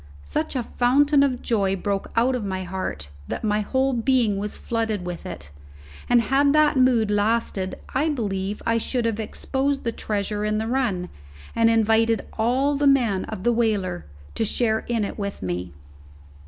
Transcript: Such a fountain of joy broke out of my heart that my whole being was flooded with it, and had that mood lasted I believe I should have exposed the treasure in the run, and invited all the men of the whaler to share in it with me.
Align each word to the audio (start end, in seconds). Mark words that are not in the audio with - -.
Such 0.23 0.55
a 0.55 0.63
fountain 0.63 1.21
of 1.21 1.43
joy 1.43 1.75
broke 1.75 2.09
out 2.15 2.33
of 2.33 2.43
my 2.43 2.63
heart 2.63 3.11
that 3.27 3.43
my 3.43 3.59
whole 3.61 3.93
being 3.93 4.37
was 4.39 4.57
flooded 4.57 5.05
with 5.05 5.27
it, 5.27 5.51
and 6.09 6.23
had 6.23 6.53
that 6.53 6.75
mood 6.75 7.11
lasted 7.11 7.77
I 7.93 8.09
believe 8.09 8.63
I 8.65 8.79
should 8.79 9.05
have 9.05 9.19
exposed 9.19 9.83
the 9.83 9.91
treasure 9.91 10.43
in 10.43 10.57
the 10.57 10.65
run, 10.65 11.09
and 11.55 11.69
invited 11.69 12.25
all 12.33 12.75
the 12.75 12.87
men 12.87 13.25
of 13.25 13.43
the 13.43 13.53
whaler 13.53 14.05
to 14.33 14.43
share 14.43 14.79
in 14.87 15.05
it 15.05 15.19
with 15.19 15.43
me. 15.43 15.71